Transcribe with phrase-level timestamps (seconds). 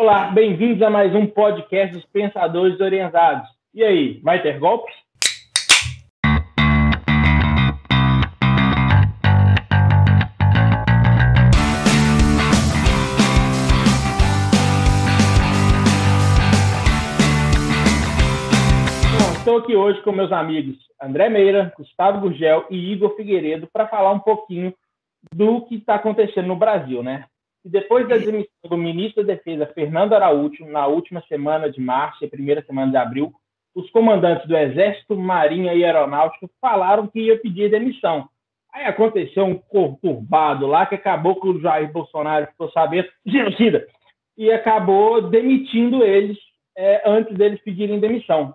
[0.00, 3.46] Olá, bem-vindos a mais um podcast dos Pensadores Orientados.
[3.74, 4.94] E aí, vai ter golpes?
[19.36, 24.12] Estou aqui hoje com meus amigos André Meira, Gustavo Gurgel e Igor Figueiredo para falar
[24.12, 24.72] um pouquinho
[25.30, 27.26] do que está acontecendo no Brasil, né?
[27.64, 32.24] E depois da demissão do ministro da Defesa, Fernando Araújo, na última semana de março
[32.24, 33.32] e primeira semana de abril,
[33.74, 38.28] os comandantes do Exército, Marinha e Aeronáutica falaram que ia pedir demissão.
[38.72, 43.86] Aí aconteceu um conturbado lá que acabou com o Jair Bolsonaro ficou sabendo, genocida,
[44.36, 46.38] e acabou demitindo eles
[46.76, 48.54] é, antes deles pedirem demissão.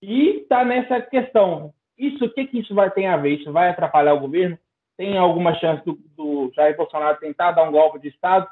[0.00, 1.72] E está nessa questão.
[1.96, 3.38] Isso, o que, que isso vai ter a ver?
[3.38, 4.58] Isso vai atrapalhar o governo?
[4.96, 8.48] Tem alguma chance do, do, Jair Bolsonaro tentar dar um golpe de Estado?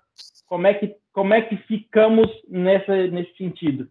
[0.46, 3.88] Como é que, como é que ficamos nessa, nesse sentido?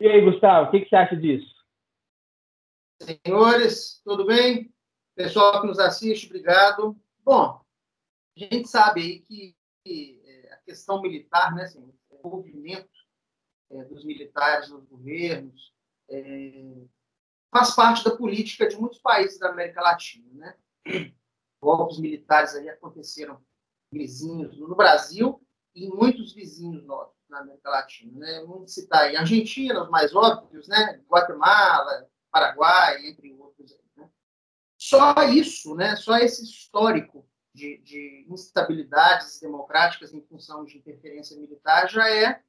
[0.00, 1.54] E aí, Gustavo, o que, que você acha disso?
[3.00, 4.72] Senhores, tudo bem?
[5.14, 6.96] Pessoal que nos assiste, obrigado.
[7.24, 7.60] Bom,
[8.36, 11.80] a gente sabe aí que, que é, a questão militar, né, assim,
[12.10, 12.88] o envolvimento
[13.70, 15.72] é, dos militares nos governos,
[16.10, 16.74] é,
[17.50, 21.12] faz parte da política de muitos países da América Latina, né?
[21.60, 23.40] Golpes militares aí aconteceram
[23.92, 25.40] vizinhos no Brasil
[25.74, 28.18] e em muitos vizinhos nossos na América Latina.
[28.18, 28.44] Né?
[28.46, 31.00] Vamos citar aí Argentina, os mais óbvios, né?
[31.08, 33.72] Guatemala, Paraguai, entre outros.
[33.72, 34.10] Aí, né?
[34.76, 35.96] Só isso, né?
[35.96, 42.42] só esse histórico de, de instabilidades democráticas em função de interferência militar já é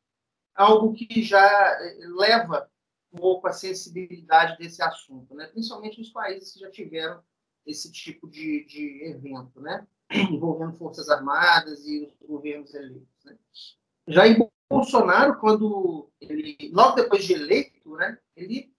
[0.53, 2.69] algo que já eh, leva
[3.11, 5.47] um pouco a sensibilidade desse assunto, né?
[5.47, 7.23] principalmente nos países que já tiveram
[7.65, 9.85] esse tipo de, de evento, né?
[10.31, 13.23] envolvendo Forças Armadas e os governos eleitos.
[13.23, 13.37] Né?
[14.07, 14.37] Já em
[14.69, 18.73] Bolsonaro, quando ele, logo depois de eleito, né, ele,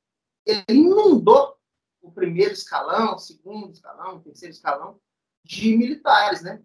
[0.46, 1.56] ele inundou
[2.00, 5.00] o primeiro escalão, o segundo escalão, o terceiro escalão
[5.44, 6.62] de militares, né?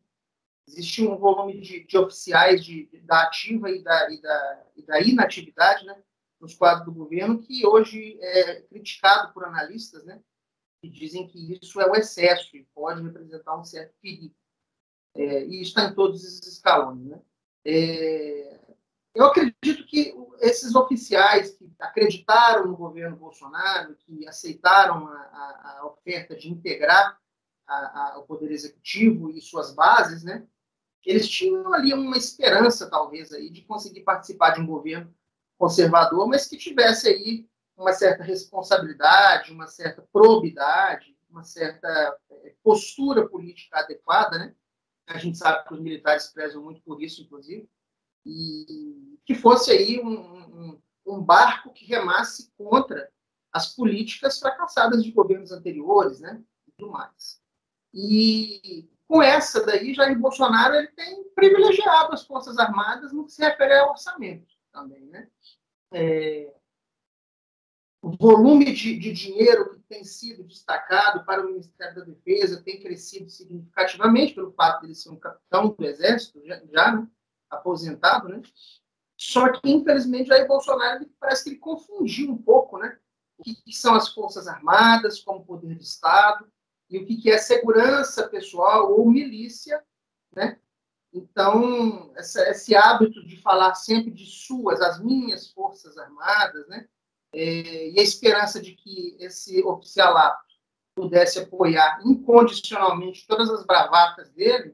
[0.67, 5.01] Existia um volume de, de oficiais de, da ativa e da, e, da, e da
[5.01, 6.01] inatividade, né?
[6.39, 10.21] Nos quadros do governo, que hoje é criticado por analistas, né?
[10.89, 14.35] Que dizem que isso é o excesso e pode representar um certo perigo.
[15.15, 17.03] É, e está em todos esses escalões.
[17.05, 17.21] Né?
[17.65, 18.59] É,
[19.13, 25.85] eu acredito que esses oficiais que acreditaram no governo Bolsonaro, que aceitaram a, a, a
[25.87, 27.19] oferta de integrar
[27.67, 30.45] a, o Poder Executivo e suas bases, né,
[31.05, 35.13] eles tinham ali uma esperança, talvez, aí, de conseguir participar de um governo
[35.57, 37.47] conservador, mas que tivesse aí
[37.77, 44.55] uma certa responsabilidade, uma certa probidade, uma certa é, postura política adequada, né?
[45.07, 47.69] A gente sabe que os militares prezam muito por isso, inclusive,
[48.25, 53.11] e que fosse aí um, um, um barco que remasse contra
[53.51, 56.41] as políticas fracassadas de governos anteriores, né?
[56.67, 57.41] E tudo mais.
[57.93, 63.43] E com essa daí, Jair Bolsonaro ele tem privilegiado as Forças Armadas no que se
[63.43, 65.29] refere ao orçamento também, né?
[65.93, 66.53] É,
[68.05, 72.79] o volume de, de, dinheiro que tem sido destacado para o Ministério da Defesa tem
[72.79, 77.07] crescido significativamente pelo fato de ele ser um capitão do Exército, já, já né,
[77.49, 78.43] aposentado, né?
[79.17, 82.95] Só que, infelizmente, Jair Bolsonaro parece que ele confundiu um pouco né,
[83.39, 86.47] o que, que são as Forças Armadas como poder de Estado
[86.87, 89.83] e o que, que é segurança pessoal ou milícia,
[90.35, 90.59] né?
[91.11, 96.87] Então, essa, esse hábito de falar sempre de suas, as minhas Forças Armadas, né?
[97.35, 100.45] É, e a esperança de que esse oficialato
[100.95, 104.73] pudesse apoiar incondicionalmente todas as bravatas dele,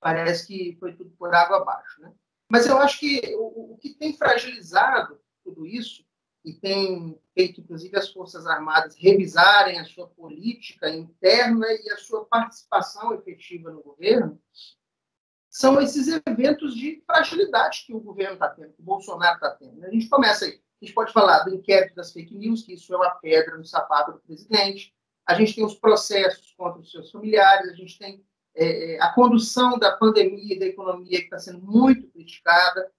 [0.00, 2.00] parece que foi tudo por água abaixo.
[2.00, 2.12] Né?
[2.48, 6.06] Mas eu acho que o, o que tem fragilizado tudo isso
[6.44, 12.24] e tem feito, inclusive, as Forças Armadas revisarem a sua política interna e a sua
[12.26, 14.40] participação efetiva no governo,
[15.50, 19.84] são esses eventos de fragilidade que o governo está tendo, que o Bolsonaro está tendo.
[19.84, 22.92] A gente começa aí a gente pode falar do inquérito das fake news, que isso
[22.94, 24.94] é uma pedra no sapato do presidente.
[25.26, 29.12] A gente tem os processos contra os seus familiares, a gente tem é, é a
[29.12, 32.90] condução da pandemia e da economia que está sendo muito criticada.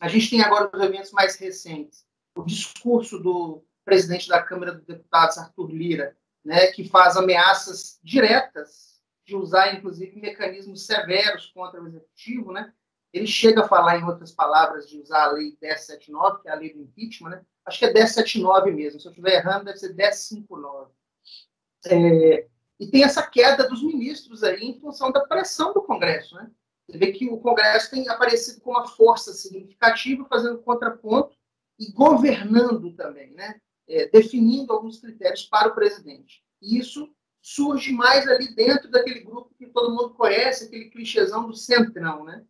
[0.00, 4.84] A gente tem agora os eventos mais recentes, o discurso do presidente da Câmara dos
[4.84, 11.86] Deputados, Arthur Lira, né, que faz ameaças diretas de usar, inclusive, mecanismos severos contra o
[11.86, 12.72] executivo, né,
[13.12, 16.56] ele chega a falar, em outras palavras, de usar a lei 1079, que é a
[16.56, 17.46] lei do impeachment, né?
[17.64, 19.00] Acho que é 1079 mesmo.
[19.00, 20.92] Se eu estiver errando, deve ser 1059.
[21.86, 22.46] É,
[22.78, 26.50] e tem essa queda dos ministros aí em função da pressão do Congresso, né?
[26.86, 31.36] Você vê que o Congresso tem aparecido como uma força significativa, fazendo contraponto
[31.78, 33.60] e governando também, né?
[33.86, 36.42] É, definindo alguns critérios para o presidente.
[36.60, 41.54] E isso surge mais ali dentro daquele grupo que todo mundo conhece, aquele clichêzão do
[41.54, 42.44] centrão, né?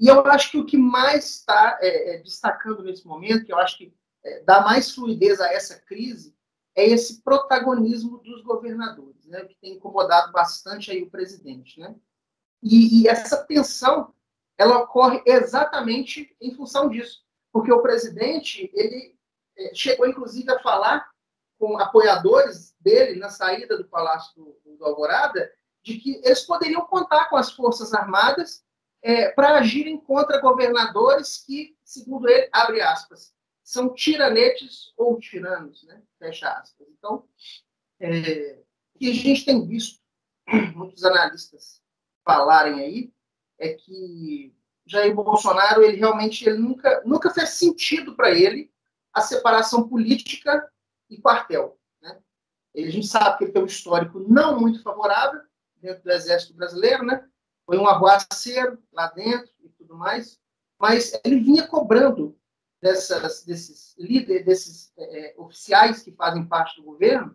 [0.00, 3.58] E eu acho que o que mais está é, é, destacando nesse momento, que eu
[3.58, 3.94] acho que
[4.24, 6.34] é, dá mais fluidez a essa crise,
[6.74, 9.44] é esse protagonismo dos governadores, né?
[9.44, 11.94] Que tem incomodado bastante aí o presidente, né?
[12.62, 14.14] E, e essa tensão,
[14.56, 19.14] ela ocorre exatamente em função disso, porque o presidente ele
[19.58, 21.10] é, chegou inclusive a falar
[21.58, 25.52] com apoiadores dele na saída do Palácio do, do Alvorada,
[25.82, 28.64] de que eles poderiam contar com as Forças Armadas
[29.02, 33.32] é, para agirem contra governadores que, segundo ele, abre aspas,
[33.62, 36.02] são tiranetes ou tiranos, né?
[36.18, 36.88] fecha aspas.
[36.98, 37.24] Então,
[38.00, 38.58] é,
[38.94, 40.00] o que a gente tem visto
[40.74, 41.80] muitos analistas
[42.24, 43.12] falarem aí
[43.58, 44.54] é que
[44.86, 48.72] Jair Bolsonaro ele realmente ele nunca nunca fez sentido para ele
[49.12, 50.68] a separação política
[51.08, 51.78] e quartel.
[52.02, 52.20] Né?
[52.76, 55.42] a gente sabe que ele tem um histórico não muito favorável
[55.76, 57.29] dentro do Exército Brasileiro, né?
[57.70, 60.40] Foi um aguaceiro lá dentro e tudo mais,
[60.76, 62.36] mas ele vinha cobrando
[62.82, 67.32] dessas, desses líderes, desses é, oficiais que fazem parte do governo,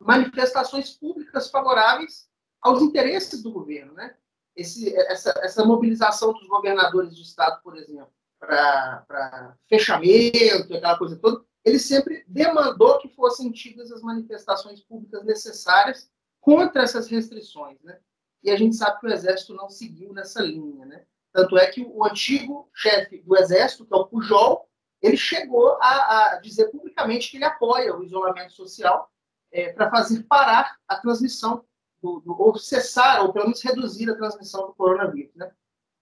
[0.00, 2.28] manifestações públicas favoráveis
[2.60, 4.16] aos interesses do governo, né?
[4.56, 11.44] Esse, essa, essa mobilização dos governadores de estado, por exemplo, para fechamento, aquela coisa toda,
[11.64, 16.10] ele sempre demandou que fossem tidas as manifestações públicas necessárias
[16.40, 18.00] contra essas restrições, né?
[18.42, 21.04] E a gente sabe que o Exército não seguiu nessa linha, né?
[21.32, 24.68] Tanto é que o antigo chefe do Exército, que é o Pujol,
[25.00, 29.10] ele chegou a, a dizer publicamente que ele apoia o isolamento social
[29.52, 31.64] é, para fazer parar a transmissão,
[32.02, 35.50] do, do, ou cessar, ou pelo menos reduzir a transmissão do coronavírus, né?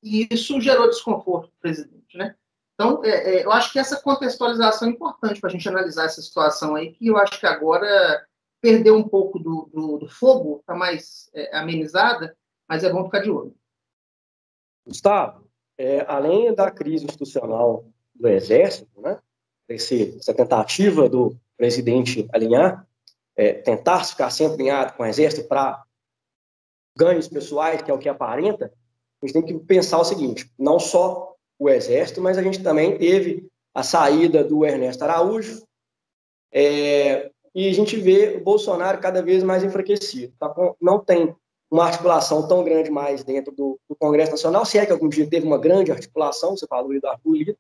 [0.03, 2.35] E isso gerou desconforto para o presidente, né?
[2.75, 6.21] Então, é, é, eu acho que essa contextualização é importante para a gente analisar essa
[6.21, 8.27] situação aí, que eu acho que agora
[8.61, 12.37] perdeu um pouco do, do, do fogo, está mais é, amenizada,
[12.69, 13.55] mas é bom ficar de olho.
[14.87, 15.49] Gustavo,
[15.79, 19.19] é, além da crise institucional do Exército, né,
[19.69, 22.87] esse, essa tentativa do presidente alinhar,
[23.35, 25.85] é, tentar ficar sempre alinhado com o Exército para
[26.97, 28.73] ganhos pessoais, que é o que aparenta,
[29.23, 32.97] a gente tem que pensar o seguinte: não só o Exército, mas a gente também
[32.97, 35.67] teve a saída do Ernesto Araújo,
[36.53, 40.31] é, e a gente vê o Bolsonaro cada vez mais enfraquecido.
[40.39, 40.55] Tá?
[40.79, 41.35] Não tem
[41.71, 45.27] uma articulação tão grande mais dentro do, do, Congresso Nacional, se é que algum dia
[45.27, 47.57] teve uma grande articulação, você falou do Arthur Lira.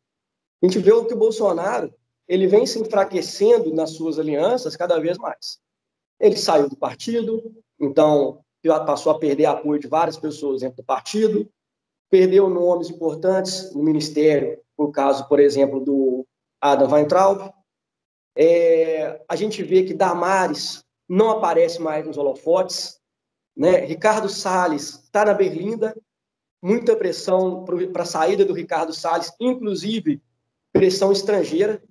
[0.62, 1.92] A gente vê que o Bolsonaro
[2.28, 5.58] ele vem se enfraquecendo nas suas alianças cada vez mais.
[6.20, 7.42] Ele saiu do partido,
[7.80, 8.40] então
[8.84, 11.48] passou a perder apoio de várias pessoas dentro do partido,
[12.10, 16.26] perdeu nomes importantes no ministério, no caso, por exemplo, do
[16.60, 17.50] Adam Weintraub.
[18.36, 23.00] É, a gente vê que Damares não aparece mais nos holofotes.
[23.56, 23.84] Né?
[23.84, 25.96] Ricardo Salles está na Berlinda,
[26.62, 30.22] muita pressão para a saída do Ricardo Salles, inclusive
[30.72, 31.82] pressão estrangeira.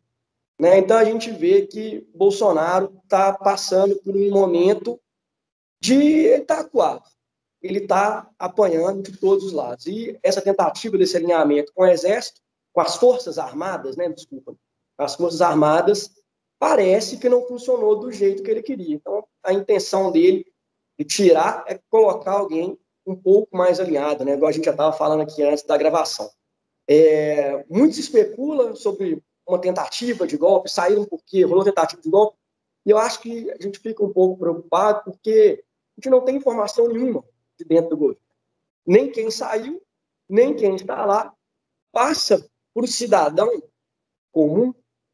[0.60, 0.78] Né?
[0.78, 5.00] Então a gente vê que Bolsonaro está passando por um momento
[5.82, 7.04] de estar acuado
[7.66, 9.88] ele está apanhando de todos os lados.
[9.88, 12.40] E essa tentativa desse alinhamento com o Exército,
[12.72, 14.56] com as Forças Armadas, né, desculpa,
[14.98, 16.12] as Forças Armadas,
[16.60, 18.96] parece que não funcionou do jeito que ele queria.
[18.96, 20.46] Então, a intenção dele
[20.98, 24.96] de tirar é colocar alguém um pouco mais alinhado, né, igual a gente já estava
[24.96, 26.30] falando aqui antes da gravação.
[26.88, 32.38] É, muito se especula sobre uma tentativa de golpe, saíram porque rolou tentativa de golpe,
[32.86, 35.64] e eu acho que a gente fica um pouco preocupado porque
[35.98, 37.24] a gente não tem informação nenhuma
[37.58, 38.22] de dentro do governo.
[38.86, 39.82] Nem quem saiu,
[40.28, 41.34] nem quem está lá,
[41.92, 43.50] passa para o cidadão
[44.32, 44.74] comum,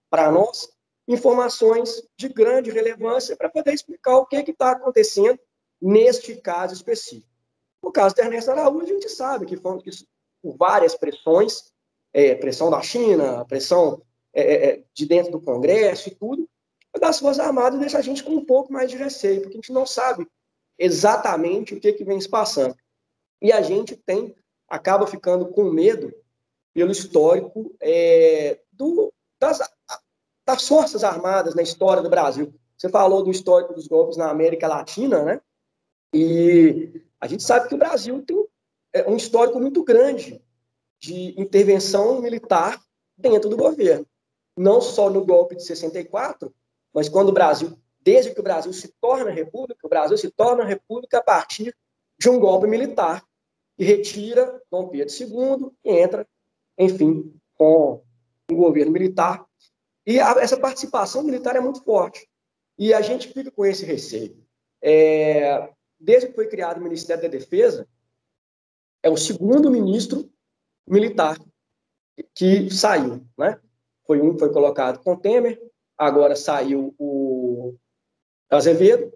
[0.10, 0.70] para nós,
[1.12, 5.40] informações de grande relevância para poder explicar o que está acontecendo
[5.82, 7.28] neste caso específico.
[7.84, 9.82] No caso da Ernesto Araújo, a gente sabe que foram
[10.42, 11.74] por várias pressões,
[12.14, 14.02] é, pressão da China, pressão
[14.34, 16.48] é, é, é, de dentro do Congresso e tudo,
[17.00, 19.72] das Forças Armadas deixa a gente com um pouco mais de receio, porque a gente
[19.72, 20.28] não sabe
[20.78, 22.76] exatamente o que, que vem se passando.
[23.42, 24.36] E a gente tem,
[24.68, 26.14] acaba ficando com medo
[26.74, 29.60] pelo histórico é, do, das,
[30.46, 32.54] das Forças Armadas na história do Brasil.
[32.78, 35.42] Você falou do histórico dos golpes na América Latina, né?
[36.14, 38.46] E a gente sabe que o Brasil tem
[38.94, 40.44] é, um histórico muito grande
[41.00, 42.82] de intervenção militar
[43.18, 44.06] dentro do governo.
[44.58, 46.54] Não só no golpe de 64,
[46.94, 50.64] mas quando o Brasil desde que o Brasil se torna república, o Brasil se torna
[50.64, 51.76] república a partir
[52.20, 53.24] de um golpe militar.
[53.80, 56.28] e retira Dom Pedro II e entra,
[56.78, 58.04] enfim, com
[58.52, 59.44] um governo militar.
[60.06, 62.28] E a, essa participação militar é muito forte.
[62.78, 64.44] E a gente fica com esse receio.
[64.82, 67.88] É, desde que foi criado o Ministério da Defesa,
[69.04, 70.32] é o segundo ministro
[70.88, 71.38] militar
[72.36, 73.60] que saiu, né?
[74.06, 75.62] Foi um foi colocado com Temer,
[75.98, 77.76] agora saiu o
[78.50, 79.14] Azevedo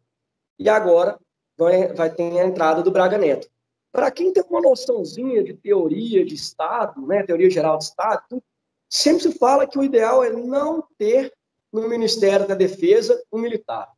[0.58, 1.20] e agora
[1.58, 3.50] vai, vai ter a entrada do Braga Neto.
[3.92, 8.44] Para quem tem uma noçãozinha de teoria de Estado, né, teoria geral de Estado,
[8.90, 11.34] sempre se fala que o ideal é não ter
[11.72, 13.90] no Ministério da Defesa um militar.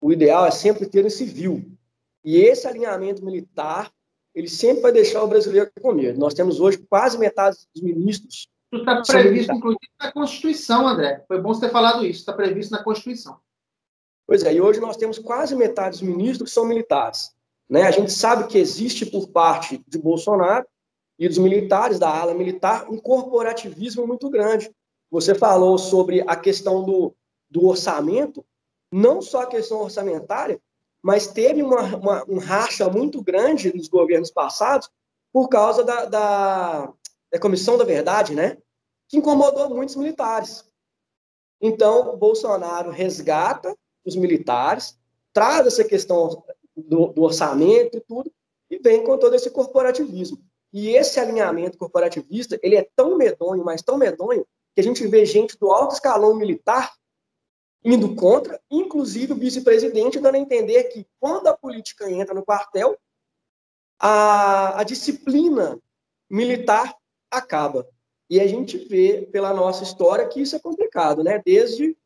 [0.00, 1.64] O ideal é sempre ter um civil.
[2.24, 3.90] E esse alinhamento militar,
[4.34, 6.18] ele sempre vai deixar o brasileiro com medo.
[6.18, 8.48] Nós temos hoje quase metade dos ministros.
[8.72, 11.24] Isso está previsto, inclusive, na Constituição, André.
[11.28, 12.20] Foi bom você ter falado isso.
[12.20, 13.38] Está previsto na Constituição.
[14.26, 17.30] Pois é, e hoje nós temos quase metade dos ministros que são militares.
[17.68, 17.82] Né?
[17.82, 20.66] A gente sabe que existe por parte de Bolsonaro
[21.18, 24.70] e dos militares, da ala militar, um corporativismo muito grande.
[25.10, 27.14] Você falou sobre a questão do,
[27.48, 28.44] do orçamento,
[28.90, 30.60] não só a questão orçamentária,
[31.02, 34.90] mas teve uma, uma, um racha muito grande nos governos passados
[35.32, 36.92] por causa da, da,
[37.32, 38.56] da Comissão da Verdade, né?
[39.08, 40.64] que incomodou muitos militares.
[41.60, 44.98] Então, Bolsonaro resgata os militares,
[45.32, 46.42] traz essa questão
[46.76, 48.32] do, do orçamento e tudo,
[48.70, 50.38] e vem com todo esse corporativismo.
[50.74, 55.24] E esse alinhamento corporativista, ele é tão medonho, mas tão medonho, que a gente vê
[55.24, 56.92] gente do alto escalão militar
[57.84, 62.98] indo contra, inclusive o vice-presidente dando a entender que quando a política entra no quartel,
[64.00, 65.78] a, a disciplina
[66.28, 66.92] militar
[67.30, 67.88] acaba.
[68.28, 71.40] E a gente vê pela nossa história que isso é complicado, né?
[71.44, 71.96] Desde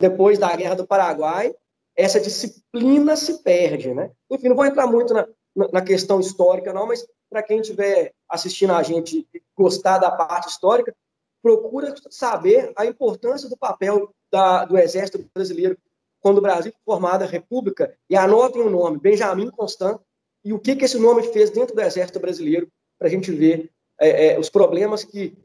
[0.00, 1.54] depois da Guerra do Paraguai,
[1.94, 4.10] essa disciplina se perde, né?
[4.30, 5.28] Enfim, não vou entrar muito na,
[5.70, 10.94] na questão histórica, não, mas para quem estiver assistindo a gente gostar da parte histórica,
[11.42, 15.78] procura saber a importância do papel da, do Exército Brasileiro
[16.20, 19.98] quando o Brasil foi formada a República, e anotem o nome, Benjamin Constant,
[20.44, 22.68] e o que, que esse nome fez dentro do Exército Brasileiro,
[22.98, 25.36] para a gente ver é, é, os problemas que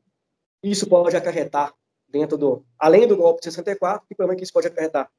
[0.61, 1.73] isso pode acarretar
[2.09, 5.09] dentro do, além do golpe de 64, que problema que isso pode acarretar.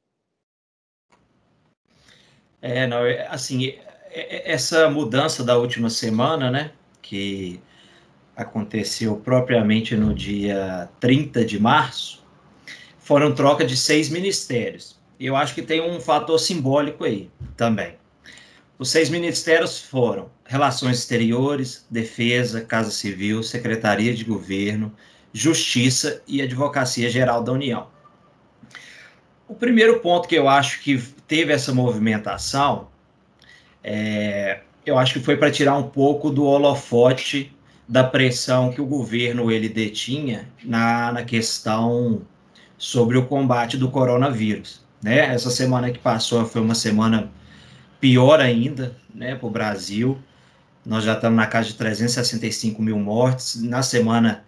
[2.60, 3.78] É, não, é, assim,
[4.16, 6.70] essa mudança da última semana, né,
[7.02, 7.60] que
[8.34, 12.24] aconteceu propriamente no dia 30 de março,
[12.98, 14.98] foram troca de seis ministérios.
[15.20, 17.94] Eu acho que tem um fator simbólico aí também.
[18.78, 24.94] Os seis ministérios foram Relações Exteriores, Defesa, Casa Civil, Secretaria de Governo,
[25.32, 27.88] Justiça e Advocacia Geral da União.
[29.48, 32.88] O primeiro ponto que eu acho que teve essa movimentação,
[33.88, 37.54] é, eu acho que foi para tirar um pouco do holofote
[37.86, 42.22] da pressão que o governo ele detinha na, na questão
[42.76, 44.84] sobre o combate do coronavírus.
[45.00, 45.32] Né?
[45.32, 47.30] Essa semana que passou foi uma semana
[48.00, 50.18] pior ainda né, para o Brasil.
[50.84, 53.62] Nós já estamos na casa de 365 mil mortes.
[53.62, 54.44] Na semana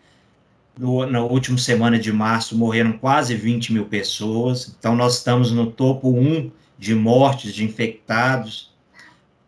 [0.76, 5.70] no, na última semana de março morreram quase 20 mil pessoas, então nós estamos no
[5.70, 8.68] topo 1 de mortes de infectados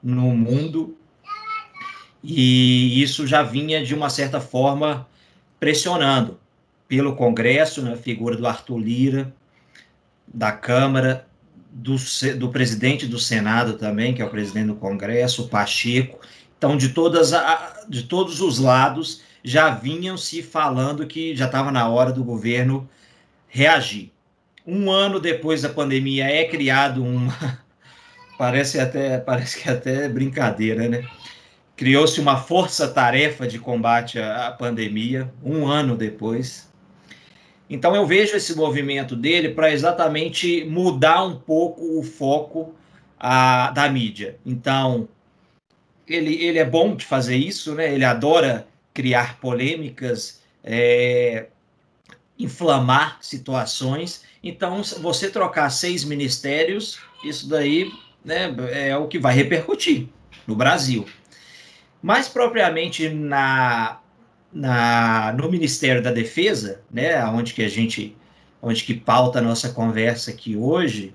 [0.03, 0.97] no mundo,
[2.23, 5.07] e isso já vinha de uma certa forma
[5.59, 6.39] pressionando
[6.89, 9.35] pelo Congresso, na né, figura do Arthur Lira,
[10.27, 11.27] da Câmara,
[11.71, 11.97] do,
[12.37, 16.21] do presidente do Senado também, que é o presidente do Congresso, o Pacheco.
[16.59, 21.71] Então, de, todas a, de todos os lados, já vinham se falando que já estava
[21.71, 22.89] na hora do governo
[23.49, 24.11] reagir.
[24.67, 27.29] Um ano depois da pandemia é criado um
[28.41, 31.07] parece até parece que é até brincadeira, né?
[31.77, 36.73] Criou-se uma força-tarefa de combate à pandemia um ano depois.
[37.69, 42.75] Então eu vejo esse movimento dele para exatamente mudar um pouco o foco
[43.19, 44.39] a, da mídia.
[44.45, 45.07] Então
[46.09, 47.93] ele, ele é bom de fazer isso, né?
[47.93, 51.47] Ele adora criar polêmicas, é,
[52.39, 54.25] inflamar situações.
[54.43, 57.93] Então, você trocar seis ministérios, isso daí
[58.25, 60.09] né, é o que vai repercutir
[60.47, 61.07] no Brasil.
[62.03, 63.99] Mais propriamente na,
[64.53, 68.17] na, no Ministério da Defesa, né, onde que a gente,
[68.63, 71.15] onde que pauta a nossa conversa aqui hoje,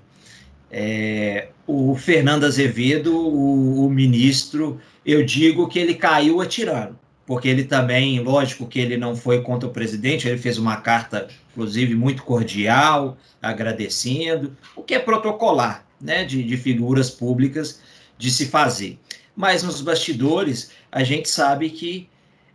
[0.70, 7.64] é, o Fernando Azevedo, o, o ministro, eu digo que ele caiu atirando porque ele
[7.64, 12.22] também, lógico que ele não foi contra o presidente, ele fez uma carta, inclusive, muito
[12.22, 17.80] cordial, agradecendo, o que é protocolar, né, de, de figuras públicas
[18.18, 18.98] de se fazer.
[19.34, 22.08] mas nos bastidores a gente sabe que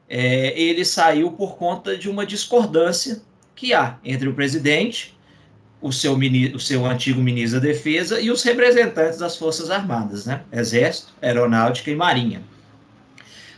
[0.10, 3.22] é, ele saiu por conta de uma discordância
[3.56, 5.18] que há entre o presidente,
[5.80, 6.18] o seu,
[6.54, 10.42] o seu antigo ministro da Defesa e os representantes das Forças Armadas, né?
[10.52, 12.44] Exército, Aeronáutica e Marinha.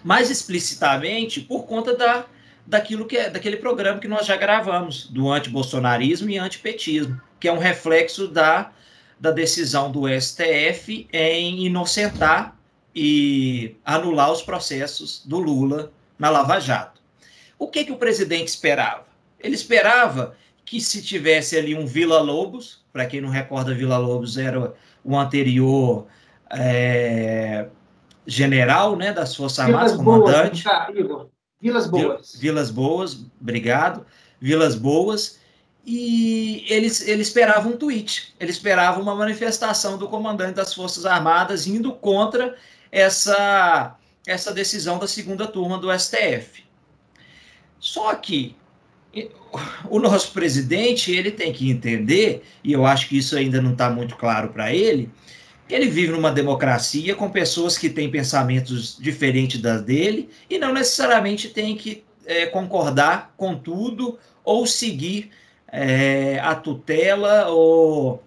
[0.03, 2.25] Mais explicitamente, por conta da,
[2.67, 7.51] daquilo que é, daquele programa que nós já gravamos, do antibolsonarismo e antipetismo, que é
[7.51, 8.71] um reflexo da,
[9.23, 12.59] da decisão do STF em inocentar
[12.93, 16.99] e anular os processos do Lula na Lava Jato.
[17.57, 19.05] O que, que o presidente esperava?
[19.39, 24.37] Ele esperava que se tivesse ali um Vila Lobos, para quem não recorda, Vila Lobos
[24.37, 26.05] era o anterior
[26.51, 27.67] é,
[28.27, 30.65] general né, das Forças Armadas, comandante.
[30.65, 31.27] Boas,
[31.61, 32.35] Vilas Boas.
[32.37, 34.05] Vilas Boas, obrigado.
[34.41, 35.39] Vilas Boas.
[35.85, 41.67] E ele, ele esperava um tweet, ele esperava uma manifestação do comandante das Forças Armadas
[41.67, 42.55] indo contra
[42.89, 46.63] essa, essa decisão da segunda turma do STF.
[47.79, 48.55] Só que
[49.89, 53.89] o nosso presidente ele tem que entender, e eu acho que isso ainda não está
[53.89, 55.11] muito claro para ele,
[55.67, 60.73] que ele vive numa democracia com pessoas que têm pensamentos diferentes das dele e não
[60.73, 65.31] necessariamente tem que é, concordar com tudo ou seguir
[65.73, 68.23] é, a tutela ou,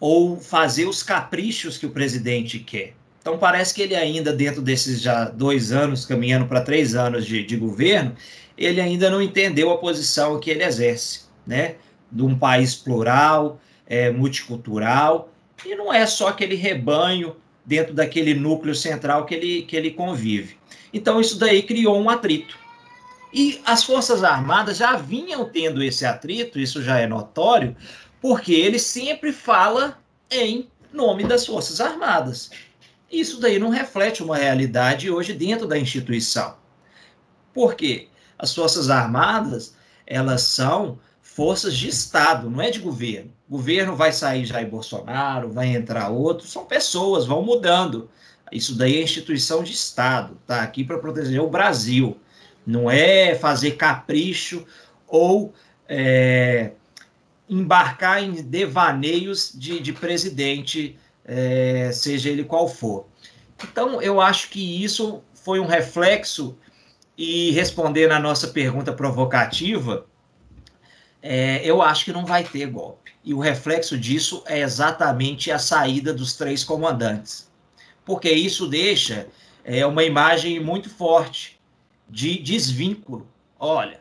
[0.00, 2.94] ou fazer os caprichos que o presidente quer.
[3.20, 7.44] Então parece que ele ainda, dentro desses já dois anos, caminhando para três anos de,
[7.44, 8.16] de governo,
[8.56, 11.74] ele ainda não entendeu a posição que ele exerce, né?
[12.10, 15.30] De um país plural, é, multicultural,
[15.66, 17.36] e não é só aquele rebanho
[17.66, 20.56] dentro daquele núcleo central que ele, que ele convive.
[20.94, 22.58] Então isso daí criou um atrito.
[23.32, 27.76] E as Forças Armadas já vinham tendo esse atrito, isso já é notório,
[28.20, 29.98] porque ele sempre fala
[30.30, 32.50] em nome das Forças Armadas.
[33.10, 36.56] Isso daí não reflete uma realidade hoje dentro da instituição.
[37.52, 38.08] Por quê?
[38.38, 39.74] As Forças Armadas,
[40.06, 43.30] elas são forças de Estado, não é de governo.
[43.48, 48.10] O governo vai sair Jair Bolsonaro, vai entrar outro, são pessoas, vão mudando.
[48.50, 52.18] Isso daí é instituição de Estado, tá aqui para proteger o Brasil.
[52.68, 54.66] Não é fazer capricho
[55.06, 55.54] ou
[55.88, 56.72] é,
[57.48, 63.06] embarcar em devaneios de, de presidente é, seja ele qual for.
[63.64, 66.58] Então, eu acho que isso foi um reflexo,
[67.16, 70.04] e respondendo a nossa pergunta provocativa,
[71.22, 73.12] é, eu acho que não vai ter golpe.
[73.24, 77.50] E o reflexo disso é exatamente a saída dos três comandantes.
[78.04, 79.26] Porque isso deixa
[79.64, 81.57] é, uma imagem muito forte
[82.08, 83.26] de desvínculo.
[83.58, 84.00] Olha,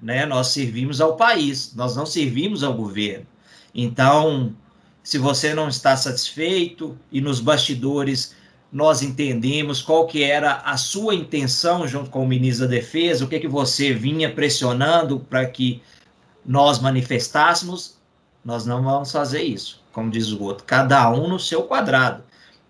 [0.00, 3.26] né, nós servimos ao país, nós não servimos ao governo.
[3.74, 4.54] Então,
[5.02, 8.34] se você não está satisfeito e nos bastidores
[8.72, 13.28] nós entendemos qual que era a sua intenção junto com o ministro da Defesa, o
[13.28, 15.82] que que você vinha pressionando para que
[16.46, 17.98] nós manifestássemos,
[18.44, 22.22] nós não vamos fazer isso, como diz o outro, cada um no seu quadrado.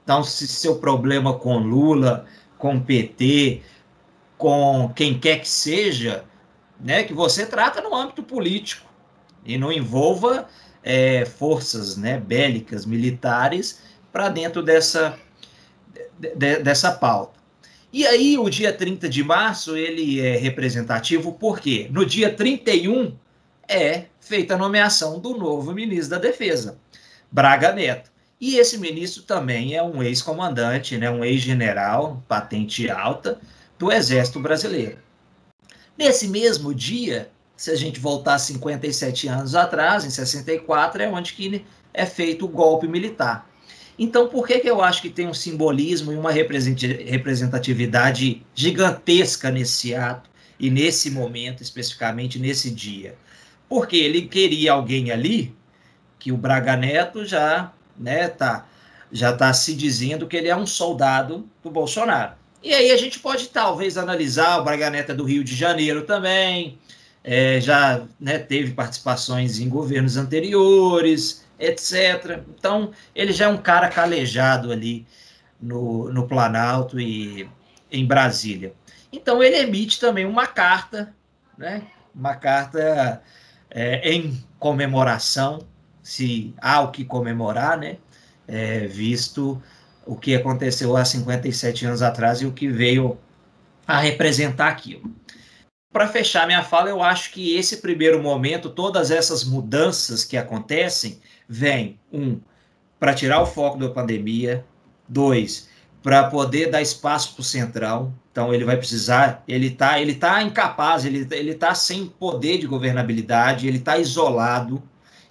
[0.03, 2.25] Então, se seu problema com Lula,
[2.57, 3.62] com PT,
[4.40, 6.24] com quem quer que seja,
[6.81, 8.90] né, que você trata no âmbito político
[9.44, 10.48] e não envolva
[10.83, 15.18] é, forças né, bélicas, militares, para dentro dessa,
[16.18, 17.38] de, dessa pauta.
[17.92, 23.14] E aí, o dia 30 de março, ele é representativo porque no dia 31
[23.68, 26.79] é feita a nomeação do novo ministro da Defesa,
[27.31, 28.11] Braga Neto.
[28.40, 33.38] E esse ministro também é um ex-comandante, né, um ex-general, patente alta,
[33.81, 34.99] do Exército Brasileiro.
[35.97, 41.64] Nesse mesmo dia, se a gente voltar 57 anos atrás, em 64, é onde que
[41.95, 43.49] é feito o golpe militar.
[43.99, 49.95] Então, por que, que eu acho que tem um simbolismo e uma representatividade gigantesca nesse
[49.95, 53.16] ato e nesse momento, especificamente nesse dia?
[53.66, 55.57] Porque ele queria alguém ali
[56.19, 58.69] que o Braga Neto já né, tá,
[59.11, 62.39] já está se dizendo que ele é um soldado do Bolsonaro.
[62.62, 66.03] E aí a gente pode talvez analisar o Braga Neto é do Rio de Janeiro
[66.03, 66.79] também,
[67.25, 72.42] é, já né, teve participações em governos anteriores, etc.
[72.59, 75.07] Então, ele já é um cara calejado ali
[75.61, 77.49] no, no Planalto e
[77.90, 78.75] em Brasília.
[79.11, 81.14] Então, ele emite também uma carta,
[81.57, 81.83] né,
[82.14, 83.23] uma carta
[83.70, 85.66] é, em comemoração,
[86.03, 87.96] se há o que comemorar, né,
[88.46, 89.62] é, visto
[90.11, 93.18] o que aconteceu há 57 anos atrás e o que veio
[93.87, 95.11] a representar aquilo
[95.92, 101.20] para fechar minha fala, eu acho que esse primeiro momento, todas essas mudanças que acontecem,
[101.49, 102.40] vêm, um,
[102.99, 104.64] para tirar o foco da pandemia,
[105.09, 105.68] dois,
[106.03, 108.12] para poder dar espaço para o central.
[108.31, 113.66] Então ele vai precisar, ele está ele tá incapaz, ele está sem poder de governabilidade,
[113.66, 114.81] ele está isolado.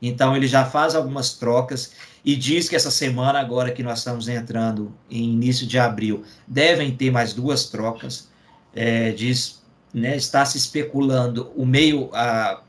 [0.01, 1.93] Então ele já faz algumas trocas
[2.29, 6.95] e diz que essa semana agora que nós estamos entrando em início de abril devem
[6.95, 8.29] ter mais duas trocas.
[8.75, 12.61] É, diz, né, está se especulando o meio a,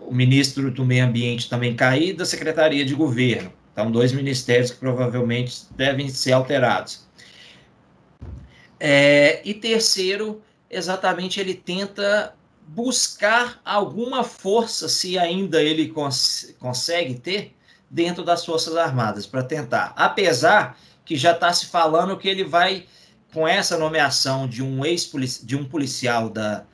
[0.00, 3.52] o ministro do meio ambiente também cair da secretaria de governo.
[3.72, 7.06] Então dois ministérios que provavelmente devem ser alterados.
[8.80, 12.34] É, e terceiro, exatamente ele tenta
[12.66, 17.56] buscar alguma força, se ainda ele cons consegue ter,
[17.90, 19.92] dentro das Forças Armadas, para tentar.
[19.96, 22.86] Apesar que já está se falando que ele vai,
[23.32, 25.10] com essa nomeação de um ex
[25.42, 26.64] de um policial da,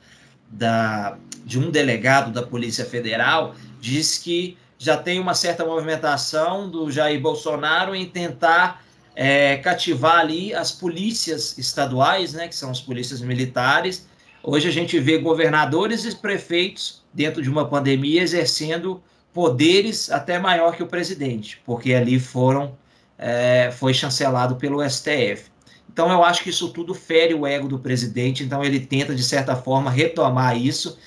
[0.49, 6.91] da, de um delegado da Polícia Federal, diz que já tem uma certa movimentação do
[6.91, 8.83] Jair Bolsonaro em tentar
[9.15, 14.07] é, cativar ali as polícias estaduais, né, que são as polícias militares.
[14.41, 19.01] Hoje a gente vê governadores e prefeitos, dentro de uma pandemia, exercendo
[19.33, 22.77] poderes até maior que o presidente, porque ali foram
[23.17, 25.51] é, foi chancelado pelo STF.
[25.91, 29.23] Então eu acho que isso tudo fere o ego do presidente, então ele tenta de
[29.23, 30.97] certa forma retomar isso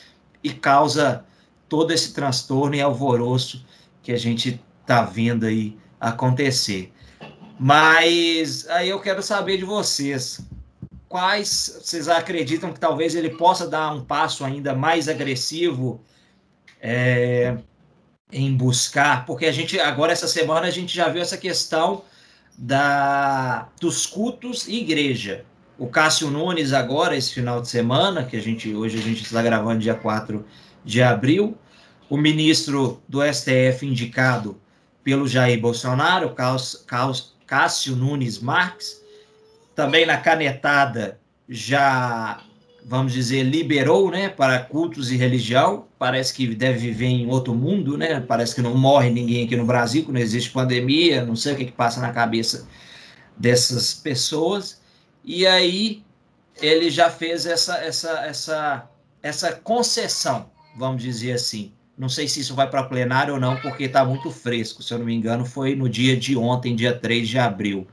[0.43, 1.25] e causa
[1.69, 3.65] todo esse transtorno e alvoroço
[4.03, 6.93] que a gente está vendo aí acontecer.
[7.59, 10.41] Mas aí eu quero saber de vocês.
[11.09, 16.01] Quais vocês acreditam que talvez ele possa dar um passo ainda mais agressivo
[16.81, 17.57] é,
[18.33, 19.25] em buscar?
[19.27, 22.03] Porque a gente, agora, essa semana, a gente já viu essa questão
[22.57, 25.45] da, dos cultos e igreja.
[25.79, 29.43] O Cássio Nunes, agora, esse final de semana, que a gente hoje a gente está
[29.43, 30.45] gravando dia 4
[30.85, 31.57] de abril,
[32.09, 34.59] o ministro do STF indicado
[35.05, 36.35] pelo Jair Bolsonaro,
[37.47, 39.03] Cássio Nunes Marques,
[39.75, 42.41] também na canetada já,
[42.89, 47.99] vamos dizer, liberou, né, para cultos e religião, parece que deve viver em outro mundo,
[47.99, 51.55] né, parece que não morre ninguém aqui no Brasil, que não existe pandemia, não sei
[51.55, 52.69] o que, que passa na cabeça
[53.37, 54.81] dessas pessoas,
[55.25, 56.05] e aí
[56.63, 58.89] ele já fez essa, essa, essa,
[59.21, 63.85] essa concessão, vamos dizer assim, não sei se isso vai para plenário ou não, porque
[63.85, 64.83] está muito fresco.
[64.83, 67.87] Se eu não me engano, foi no dia de ontem, dia 3 de abril.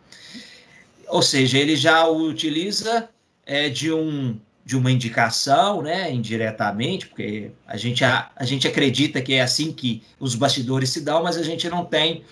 [1.07, 3.09] Ou seja, ele já utiliza
[3.45, 9.21] é, de, um, de uma indicação, né, indiretamente, porque a gente, a, a gente acredita
[9.21, 12.23] que é assim que os bastidores se dão, mas a gente não tem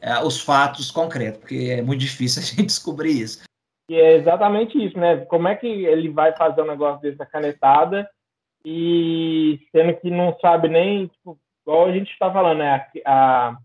[0.00, 3.42] é, os fatos concretos, porque é muito difícil a gente descobrir isso.
[3.88, 5.16] E é exatamente isso, né?
[5.26, 8.08] Como é que ele vai fazer um negócio dessa canetada
[8.64, 12.86] e sendo que não sabe nem, tipo, igual a gente está falando, né?
[13.04, 13.56] A, a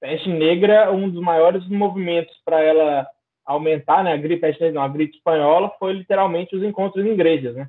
[0.00, 3.08] peste negra, um dos maiores movimentos para ela
[3.44, 4.12] aumentar, né?
[4.12, 7.68] A gripe, não, a gripe espanhola foi literalmente os encontros em igrejas, né?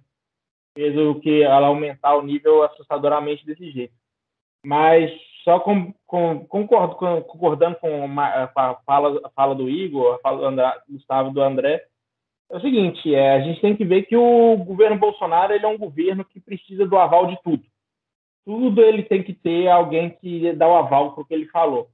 [0.78, 3.94] Fez o que ela aumentar o nível assustadoramente desse jeito.
[4.66, 5.12] Mas
[5.44, 8.48] só com, com, concordo, com, concordando com, uma, a,
[8.86, 11.86] fala, a fala do Igor, a fala do André, Gustavo do André,
[12.50, 15.68] é o seguinte, é, a gente tem que ver que o governo Bolsonaro ele é
[15.68, 17.64] um governo que precisa do aval de tudo.
[18.46, 21.90] Tudo ele tem que ter alguém que dá o aval para o que ele falou.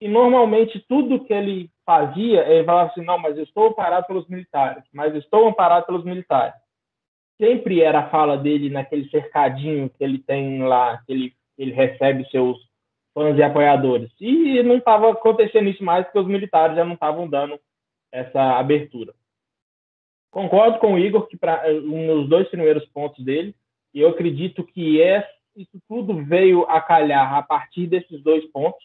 [0.00, 4.28] E normalmente tudo que ele fazia, ele falava assim, não, mas eu estou amparado pelos
[4.28, 6.54] militares, mas eu estou amparado pelos militares.
[7.40, 12.28] Sempre era a fala dele naquele cercadinho que ele tem lá, que ele, ele recebe
[12.30, 12.58] seus
[13.12, 14.10] fãs e apoiadores.
[14.20, 17.58] E não estava acontecendo isso mais porque os militares já não estavam dando
[18.12, 19.14] essa abertura.
[20.30, 23.54] Concordo com o Igor que para nos dois primeiros pontos dele,
[23.94, 28.84] e eu acredito que é, isso tudo veio a calhar a partir desses dois pontos.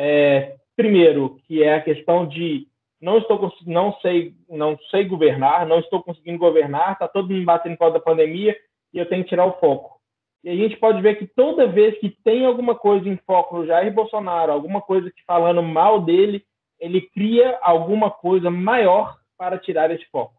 [0.00, 2.68] É, primeiro, que é a questão de
[3.00, 7.72] não estou não sei não sei governar, não estou conseguindo governar, está todo mundo batendo
[7.72, 8.56] por causa da pandemia
[8.94, 9.98] e eu tenho que tirar o foco.
[10.44, 13.66] E a gente pode ver que toda vez que tem alguma coisa em foco no
[13.66, 16.44] Jair Bolsonaro, alguma coisa que falando mal dele,
[16.78, 20.38] ele cria alguma coisa maior para tirar esse foco.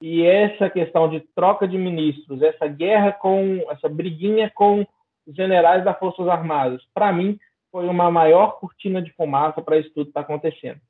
[0.00, 4.84] E essa questão de troca de ministros, essa guerra com, essa briguinha com
[5.24, 7.38] os generais das Forças Armadas, para mim,
[7.72, 10.80] foi uma maior cortina de fumaça para isso tudo que está acontecendo.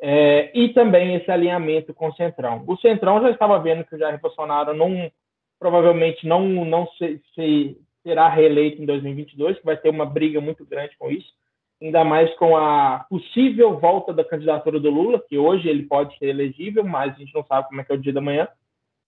[0.00, 2.64] É, e também esse alinhamento com o Centrão.
[2.66, 5.10] O Centrão já estava vendo que o Jair Bolsonaro não,
[5.58, 10.64] provavelmente não, não se, se será reeleito em 2022, que vai ter uma briga muito
[10.64, 11.34] grande com isso
[11.82, 16.26] ainda mais com a possível volta da candidatura do Lula, que hoje ele pode ser
[16.26, 18.46] elegível, mas a gente não sabe como é que é o dia da manhã.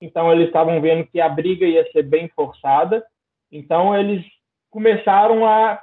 [0.01, 3.05] Então eles estavam vendo que a briga ia ser bem forçada.
[3.51, 4.25] Então eles
[4.71, 5.83] começaram a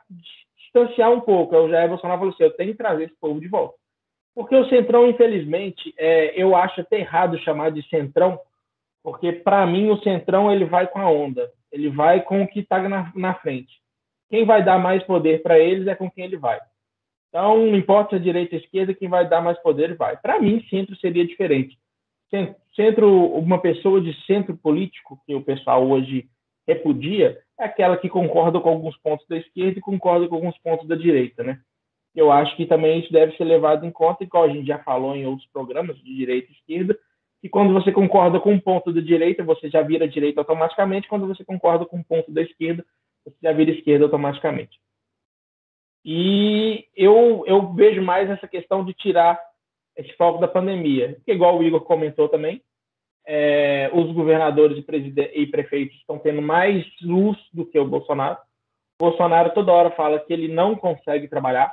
[0.71, 1.55] distanciar um pouco.
[1.55, 3.75] O Jair Bolsonaro falou assim: eu tenho que trazer esse povo de volta.
[4.35, 8.39] Porque o Centrão, infelizmente, é, eu acho até errado chamar de Centrão,
[9.03, 12.59] porque para mim o Centrão ele vai com a onda, ele vai com o que
[12.59, 13.81] está na, na frente.
[14.29, 16.59] Quem vai dar mais poder para eles é com quem ele vai.
[17.29, 20.17] Então, não importa se é direita ou esquerda, quem vai dar mais poder vai.
[20.17, 21.77] Para mim, centro seria diferente.
[22.75, 26.29] Centro, uma pessoa de centro político, que o pessoal hoje
[26.69, 30.87] repudia, é aquela que concorda com alguns pontos da esquerda e concorda com alguns pontos
[30.87, 31.59] da direita, né?
[32.15, 35.15] Eu acho que também isso deve ser levado em conta, igual a gente já falou
[35.15, 36.97] em outros programas de direita e esquerda,
[37.41, 41.27] que quando você concorda com um ponto da direita, você já vira direita automaticamente, quando
[41.27, 42.85] você concorda com um ponto da esquerda,
[43.25, 44.79] você já vira esquerda automaticamente.
[46.03, 49.39] E eu, eu vejo mais essa questão de tirar
[49.95, 52.61] esse foco da pandemia, que igual o Igor comentou também,
[53.31, 58.39] é, os governadores e, e prefeitos estão tendo mais luz do que o Bolsonaro.
[58.99, 61.71] O Bolsonaro toda hora fala que ele não consegue trabalhar,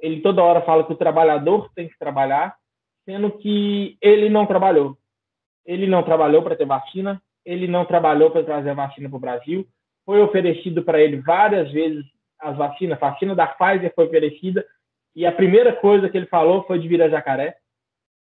[0.00, 2.56] ele toda hora fala que o trabalhador tem que trabalhar,
[3.04, 4.96] sendo que ele não trabalhou.
[5.66, 9.20] Ele não trabalhou para ter vacina, ele não trabalhou para trazer a vacina para o
[9.20, 9.68] Brasil.
[10.06, 12.06] Foi oferecido para ele várias vezes
[12.40, 14.64] as vacinas, a vacina da Pfizer foi oferecida,
[15.14, 17.56] e a primeira coisa que ele falou foi de vir a Jacaré,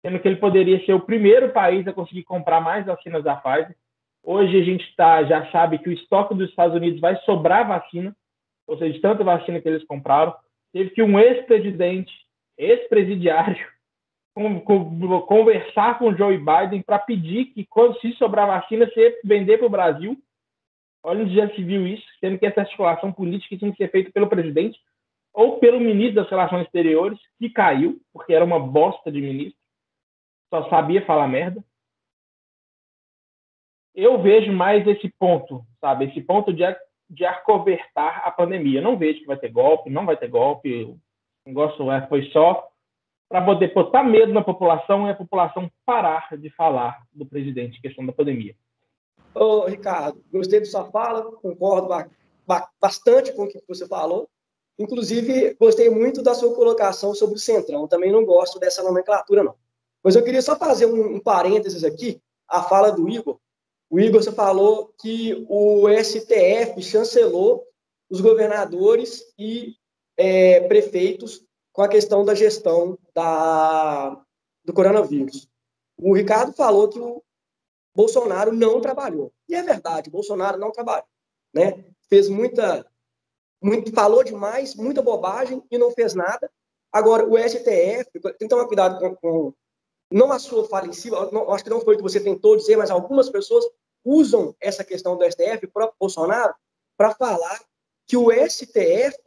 [0.07, 3.75] sendo que ele poderia ser o primeiro país a conseguir comprar mais vacinas da Pfizer.
[4.23, 8.15] Hoje a gente tá, já sabe que o estoque dos Estados Unidos vai sobrar vacina,
[8.65, 10.33] ou seja, de tanta vacina que eles compraram.
[10.71, 12.13] Teve que um ex-presidente,
[12.57, 13.67] ex-presidiário,
[15.27, 19.67] conversar com o Joe Biden para pedir que, quando se sobrar vacina, você vender para
[19.67, 20.17] o Brasil
[21.03, 24.11] Olha onde já se viu isso, sendo que essa articulação política tinha que ser feita
[24.11, 24.77] pelo presidente
[25.33, 29.57] ou pelo ministro das Relações Exteriores, que caiu, porque era uma bosta de ministro,
[30.49, 31.63] só sabia falar merda.
[33.93, 36.05] Eu vejo mais esse ponto, sabe?
[36.05, 36.63] Esse ponto de,
[37.09, 38.81] de acobertar a pandemia.
[38.81, 40.83] Não vejo que vai ter golpe, não vai ter golpe.
[40.83, 40.99] O
[41.45, 42.69] negócio é, foi só
[43.29, 47.81] para poder botar medo na população e a população parar de falar do presidente em
[47.81, 48.55] questão da pandemia.
[49.33, 51.89] Ô, Ricardo, gostei da sua fala, concordo
[52.79, 54.29] bastante com o que você falou.
[54.79, 57.87] Inclusive, gostei muito da sua colocação sobre o Centrão.
[57.87, 59.55] Também não gosto dessa nomenclatura, não.
[60.07, 63.37] Mas eu queria só fazer um, um parênteses aqui, a fala do Igor.
[63.89, 67.67] O Igor, você falou que o STF chancelou
[68.09, 69.75] os governadores e
[70.15, 74.17] é, prefeitos com a questão da gestão da,
[74.63, 75.49] do coronavírus.
[75.97, 77.21] O Ricardo falou que o,
[77.93, 79.33] Bolsonaro não trabalhou.
[79.49, 81.03] E é verdade, Bolsonaro não trabalhou.
[81.53, 81.83] Né?
[82.07, 82.89] Fez muita,
[83.61, 86.49] muito, falou demais, muita bobagem e não fez nada.
[86.93, 89.53] Agora, o STF, tem que tomar cuidado com, com
[90.11, 92.55] não a sua fala em si, não, acho que não foi o que você tentou
[92.55, 93.65] dizer, mas algumas pessoas
[94.03, 96.53] usam essa questão do STF, o próprio Bolsonaro,
[96.97, 97.61] para falar
[98.05, 99.17] que o STF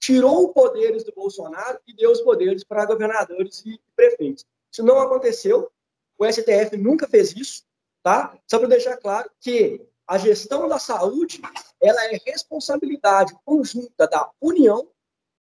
[0.00, 4.44] tirou poderes do Bolsonaro e deu os poderes para governadores e prefeitos.
[4.70, 5.70] Isso não aconteceu,
[6.16, 7.64] o STF nunca fez isso,
[8.02, 8.38] tá?
[8.48, 11.40] Só para deixar claro que a gestão da saúde
[11.82, 14.88] ela é responsabilidade conjunta da União,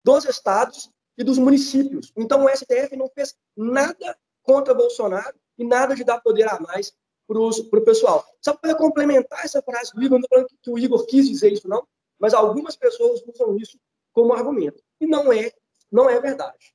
[0.04, 2.12] dos estados e dos municípios.
[2.16, 6.94] Então o STF não fez nada contra Bolsonaro e nada de dar poder a mais
[7.26, 8.24] para o pessoal.
[8.40, 11.52] Só para complementar essa frase do Igor, não estou falando que o Igor quis dizer
[11.52, 11.84] isso, não,
[12.18, 13.78] mas algumas pessoas usam isso
[14.12, 14.82] como argumento.
[15.00, 15.50] E não é,
[15.90, 16.74] não é verdade.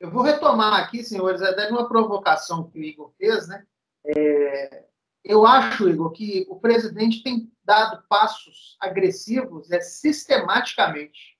[0.00, 3.66] Eu vou retomar aqui, senhores, até uma provocação que o Igor fez, né?
[4.06, 4.84] É,
[5.24, 11.33] eu acho, Igor, que o presidente tem dado passos agressivos é, sistematicamente.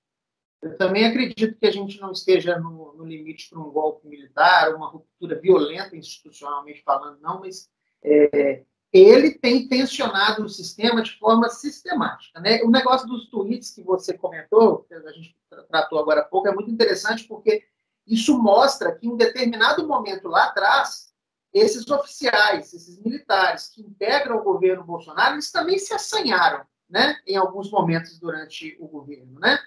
[0.65, 4.75] Eu também acredito que a gente não esteja no, no limite para um golpe militar,
[4.75, 7.69] uma ruptura violenta institucionalmente falando, não, mas
[8.03, 12.41] é, ele tem tensionado o sistema de forma sistemática.
[12.41, 12.63] Né?
[12.63, 15.37] O negócio dos tweets que você comentou, que a gente
[15.69, 17.65] tratou agora há pouco, é muito interessante porque
[18.07, 21.13] isso mostra que em um determinado momento lá atrás,
[21.53, 27.37] esses oficiais, esses militares que integram o governo Bolsonaro, eles também se assanharam, né, em
[27.37, 29.59] alguns momentos durante o governo, né?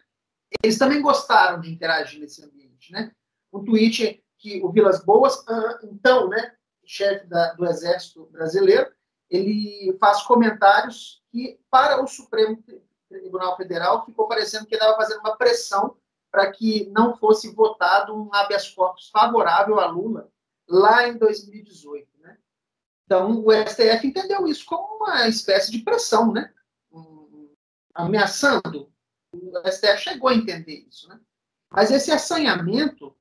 [0.64, 3.12] Eles também gostaram de interagir nesse ambiente, né?
[3.52, 5.44] Um tweet que o Vilas Boas,
[5.84, 6.56] então, né,
[6.86, 8.90] chefe da, do Exército Brasileiro,
[9.30, 12.64] ele faz comentários que para o Supremo
[13.10, 15.98] Tribunal Federal ficou parecendo que ele estava fazendo uma pressão
[16.32, 20.30] para que não fosse votado um habeas corpus favorável a Lula
[20.68, 22.08] lá em 2018.
[22.20, 22.38] Né?
[23.06, 26.54] Então, o STF entendeu isso como uma espécie de pressão, né?
[27.94, 28.92] Ameaçando.
[29.38, 31.08] O STF chegou a entender isso.
[31.10, 31.20] Né?
[31.72, 33.16] Mas esse assanhamento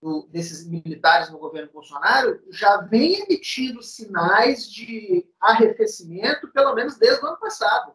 [0.00, 7.24] do, desses militares no governo Bolsonaro já vem emitindo sinais de arrefecimento, pelo menos desde
[7.24, 7.94] o ano passado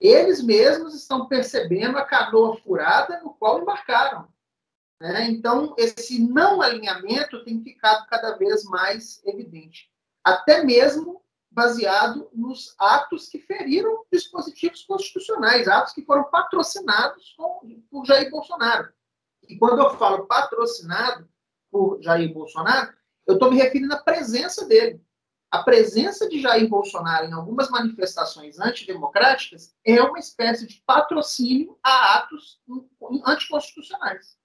[0.00, 4.26] eles mesmos estão percebendo a canoa furada no qual embarcaram.
[4.98, 5.28] Né?
[5.30, 9.90] Então, esse não alinhamento tem ficado cada vez mais evidente,
[10.24, 17.36] até mesmo baseado nos atos que feriram dispositivos constitucionais, atos que foram patrocinados
[17.90, 18.92] por Jair Bolsonaro.
[19.48, 21.28] E quando eu falo patrocinado
[21.70, 22.92] por Jair Bolsonaro,
[23.26, 25.04] eu estou me referindo à presença dele.
[25.50, 32.18] A presença de Jair Bolsonaro em algumas manifestações antidemocráticas é uma espécie de patrocínio a
[32.18, 32.60] atos
[33.26, 34.38] anticonstitucionais.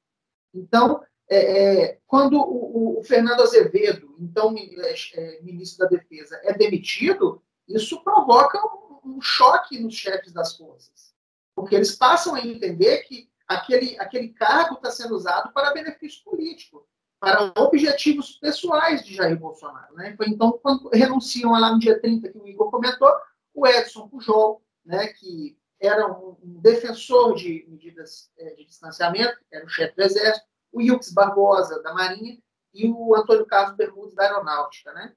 [0.51, 6.53] Então, é, é, quando o, o, Fernando Azevedo, então é, é, ministro da Defesa, é
[6.53, 8.59] demitido, isso provoca
[9.03, 11.13] um, um choque nos chefes das forças.
[11.55, 16.87] Porque eles passam a entender que aquele, aquele cargo está sendo usado para benefício político,
[17.19, 19.95] para objetivos pessoais de Jair Bolsonaro.
[19.95, 20.15] Né?
[20.27, 23.11] Então quando renunciam lá no dia 30, que o Igor comentou,
[23.53, 29.65] o Edson Pujol, né, que era um, um defensor de medidas é, de distanciamento, era
[29.65, 32.37] o chefe do Exército, o Wilkes Barbosa, da Marinha,
[32.73, 34.91] e o Antônio Carlos Bermudes, da Aeronáutica.
[34.91, 35.13] Né?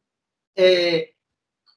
[0.56, 1.10] É,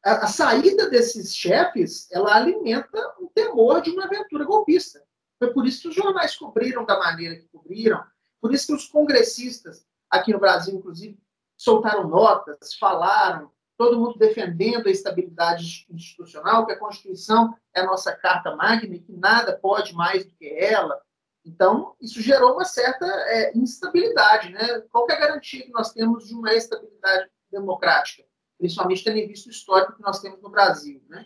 [0.05, 5.03] a, a, saída desses chefes, ela alimenta o temor de uma aventura golpista.
[5.39, 8.03] Foi por isso que os jornais cobriram da maneira que cobriram,
[8.39, 11.19] por isso que os congressistas, aqui no Brasil, inclusive,
[11.57, 18.15] soltaram notas, falaram, todo mundo defendendo a estabilidade institucional, que a Constituição é a nossa
[18.15, 21.01] carta magna e que nada pode mais do que ela.
[21.45, 24.49] Então, isso gerou uma certa é, instabilidade.
[24.49, 24.81] Né?
[24.91, 28.23] Qual é a garantia que nós temos de uma estabilidade democrática?
[28.57, 31.01] Principalmente tendo visto o histórico que nós temos no Brasil.
[31.09, 31.25] Né?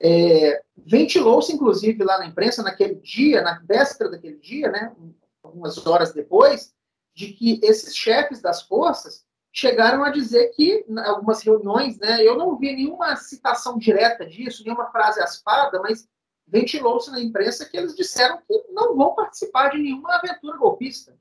[0.00, 4.94] É, Ventilou-se, inclusive, lá na imprensa, naquele dia, na véspera daquele dia, né,
[5.42, 6.72] algumas horas depois,
[7.14, 12.36] de que esses chefes das forças chegaram a dizer que, em algumas reuniões, né, eu
[12.36, 16.06] não vi nenhuma citação direta disso, nenhuma frase aspada, mas
[16.46, 21.18] ventilou-se na imprensa que eles disseram que não vão participar de nenhuma aventura golpista.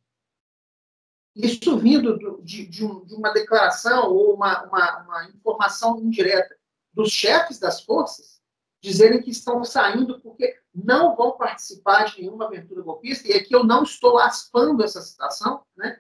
[1.36, 6.56] Isso vindo de, de, um, de uma declaração ou uma, uma, uma informação indireta
[6.94, 8.42] dos chefes das forças,
[8.82, 13.64] dizerem que estão saindo porque não vão participar de nenhuma aventura golpista, e aqui eu
[13.64, 16.00] não estou aspando essa situação, né?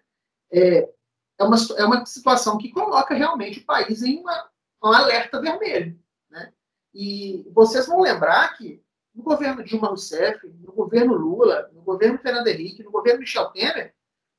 [0.51, 0.89] é,
[1.37, 4.49] é, uma, é uma situação que coloca realmente o país em uma,
[4.83, 5.99] um alerta vermelho.
[6.29, 6.53] Né?
[6.93, 8.84] E vocês vão lembrar que
[9.15, 13.95] no governo Dilma Rousseff, no governo Lula, no governo Fernando Henrique, no governo Michel Temer,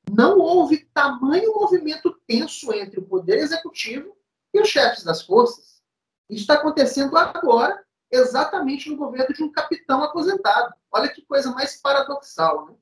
[0.09, 4.15] não houve tamanho movimento tenso entre o poder executivo
[4.53, 5.81] e os chefes das forças.
[6.29, 10.73] Isso está acontecendo agora exatamente no governo de um capitão aposentado.
[10.91, 12.75] Olha que coisa mais paradoxal, né?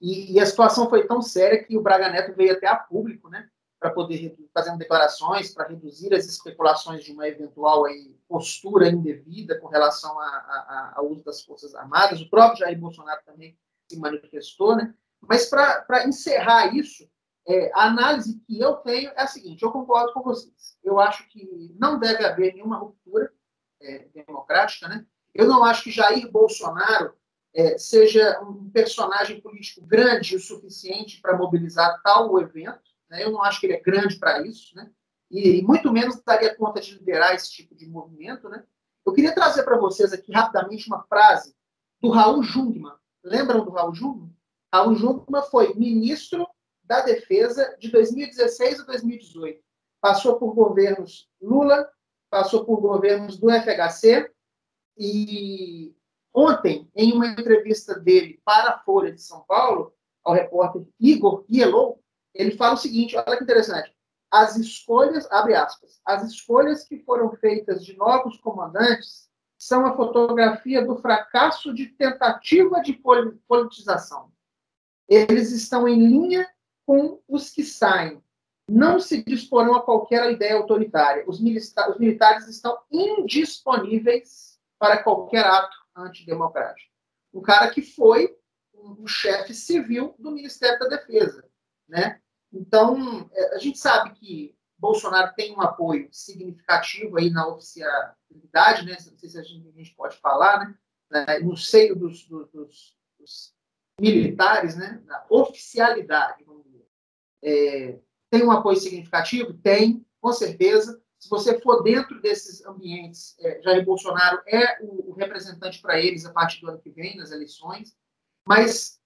[0.00, 3.28] E, e, a situação foi tão séria que o Braga Neto veio até a público,
[3.28, 9.58] né, para poder fazer declarações para reduzir as especulações de uma eventual aí, postura indevida
[9.58, 10.14] com relação
[10.94, 12.20] ao uso das forças armadas.
[12.20, 14.94] O próprio Jair Bolsonaro também se manifestou, né?
[15.20, 17.08] Mas para encerrar isso,
[17.48, 20.78] é, a análise que eu tenho é a seguinte: eu concordo com vocês.
[20.84, 23.32] Eu acho que não deve haver nenhuma ruptura
[23.80, 25.06] é, democrática, né?
[25.34, 27.14] Eu não acho que Jair Bolsonaro
[27.54, 32.89] é, seja um personagem político grande o suficiente para mobilizar tal evento.
[33.10, 33.24] Né?
[33.24, 34.90] Eu não acho que ele é grande para isso, né?
[35.30, 38.64] E, e, muito menos daria conta de liderar esse tipo de movimento, né?
[39.04, 41.54] Eu queria trazer para vocês aqui rapidamente uma frase
[42.00, 42.96] do Raul Jungmann.
[43.22, 44.34] Lembram do Raul Jungmann?
[44.72, 46.46] Raul Jungmann foi ministro
[46.82, 49.62] da Defesa de 2016 a 2018.
[50.00, 51.88] Passou por governos Lula,
[52.28, 54.30] passou por governos do FHC
[54.96, 55.94] e
[56.32, 62.00] ontem, em uma entrevista dele para a Folha de São Paulo, ao repórter Igor Yellow,
[62.34, 63.94] ele fala o seguinte, olha que interessante,
[64.30, 70.84] as escolhas, abre aspas, as escolhas que foram feitas de novos comandantes são a fotografia
[70.84, 72.92] do fracasso de tentativa de
[73.46, 74.32] politização.
[75.08, 76.48] Eles estão em linha
[76.86, 78.22] com os que saem,
[78.68, 81.24] não se disporão a qualquer ideia autoritária.
[81.26, 86.90] Os, milita os militares estão indisponíveis para qualquer ato antidemocrático.
[87.34, 88.34] Um cara que foi
[88.72, 91.49] um chefe civil do Ministério da Defesa.
[91.90, 92.20] Né?
[92.52, 98.96] Então, é, a gente sabe que Bolsonaro tem um apoio significativo aí na oficialidade, né?
[99.10, 100.78] não sei se a gente, a gente pode falar,
[101.10, 101.38] né?
[101.40, 103.54] no seio dos, dos, dos
[104.00, 105.02] militares, né?
[105.04, 106.86] da oficialidade, vamos dizer.
[107.42, 107.98] É,
[108.30, 109.52] tem um apoio significativo?
[109.54, 111.02] Tem, com certeza.
[111.18, 116.24] Se você for dentro desses ambientes, é, Jair Bolsonaro é o, o representante para eles
[116.24, 117.94] a partir do ano que vem, nas eleições.
[118.46, 119.00] Mas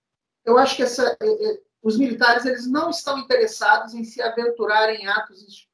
[0.45, 4.89] eu acho que essa, é, é, os militares eles não estão interessados em se aventurar
[4.95, 5.69] em atos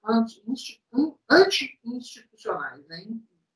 [1.30, 2.84] anti-institucionais.
[2.88, 3.06] Né?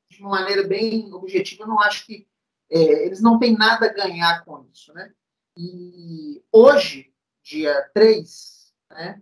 [0.09, 2.29] De uma maneira bem objetiva, eu não acho que
[2.71, 4.95] é, eles não têm nada a ganhar com isso.
[4.95, 5.13] Né?
[5.59, 9.21] E hoje, dia 3, né,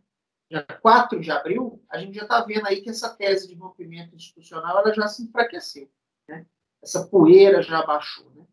[0.50, 4.14] dia 4 de abril, a gente já está vendo aí que essa tese de rompimento
[4.14, 5.90] institucional ela já se enfraqueceu.
[6.28, 6.44] Né?
[6.82, 8.30] Essa poeira já baixou.
[8.34, 8.44] Né?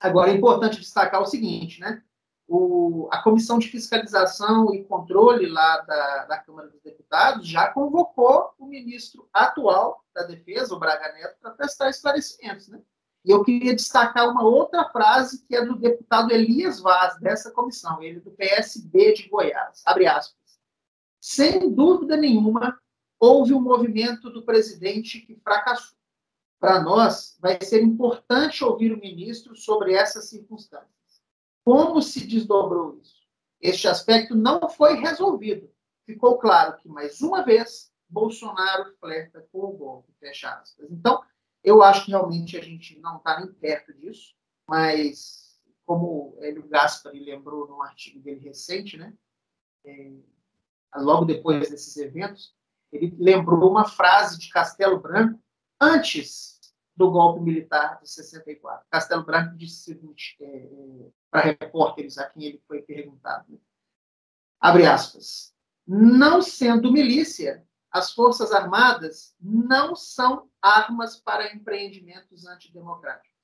[0.00, 2.02] Agora, é importante destacar o seguinte, né?
[2.46, 8.52] O, a Comissão de Fiscalização e Controle lá da, da Câmara dos Deputados já convocou
[8.58, 12.68] o ministro atual da Defesa, o Braga Neto, para prestar esclarecimentos.
[12.68, 12.80] Né?
[13.24, 18.02] E eu queria destacar uma outra frase que é do deputado Elias Vaz, dessa comissão,
[18.02, 19.82] ele do PSB de Goiás.
[19.86, 20.36] Abre aspas.
[21.18, 22.78] Sem dúvida nenhuma,
[23.18, 25.96] houve um movimento do presidente que fracassou.
[26.60, 30.90] Para nós, vai ser importante ouvir o ministro sobre essas circunstâncias.
[31.64, 33.24] Como se desdobrou isso?
[33.60, 35.70] Este aspecto não foi resolvido.
[36.04, 40.12] Ficou claro que, mais uma vez, Bolsonaro flerta com o golpe.
[40.20, 40.90] Fecha aspas.
[40.90, 41.22] Então,
[41.62, 44.34] eu acho que realmente a gente não está nem perto disso,
[44.68, 49.14] mas como o Gaspari lembrou num artigo dele recente, né,
[49.84, 50.12] é,
[50.96, 52.54] logo depois desses eventos,
[52.92, 55.38] ele lembrou uma frase de Castelo Branco
[55.80, 56.53] antes
[56.96, 58.86] do golpe militar de 64.
[58.90, 63.52] Castelo Branco disse o seguinte é, é, para repórteres a quem ele foi perguntado.
[63.52, 63.58] Né?
[64.60, 65.52] Abre aspas.
[65.86, 73.34] Não sendo milícia, as Forças Armadas não são armas para empreendimentos antidemocráticos.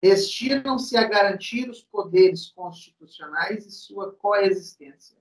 [0.00, 5.16] Destinam-se a garantir os poderes constitucionais e sua coexistência.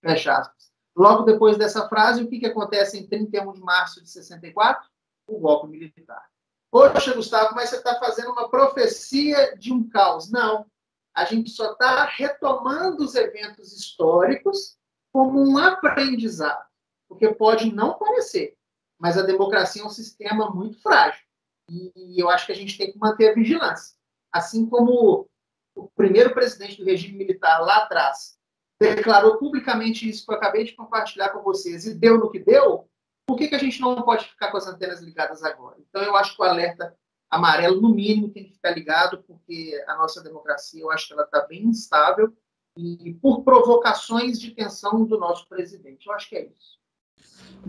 [0.00, 0.70] Fecha aspas.
[0.94, 4.88] Logo depois dessa frase, o que, que acontece em 31 de março de 64?
[5.26, 6.28] O golpe militar.
[6.70, 10.30] Poxa, Gustavo, mas você está fazendo uma profecia de um caos.
[10.30, 10.66] Não.
[11.14, 14.78] A gente só está retomando os eventos históricos
[15.12, 16.70] como um aprendizado
[17.10, 18.56] porque pode não parecer,
[18.96, 21.20] mas a democracia é um sistema muito frágil.
[21.68, 23.96] E eu acho que a gente tem que manter a vigilância.
[24.32, 25.28] Assim como
[25.74, 28.38] o primeiro presidente do regime militar lá atrás
[28.80, 32.88] declarou publicamente isso que eu acabei de compartilhar com vocês e deu no que deu,
[33.30, 35.76] por que, que a gente não pode ficar com as antenas ligadas agora?
[35.88, 36.92] Então, eu acho que o alerta
[37.30, 41.22] amarelo, no mínimo, tem que ficar ligado, porque a nossa democracia, eu acho que ela
[41.22, 42.32] está bem instável
[42.76, 46.08] e por provocações de tensão do nosso presidente.
[46.08, 46.80] Eu acho que é isso.